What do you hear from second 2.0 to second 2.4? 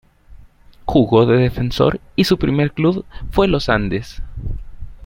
y su